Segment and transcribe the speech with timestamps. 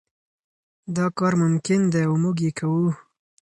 [0.95, 2.87] دا کار ممکن دی او موږ یې کوو.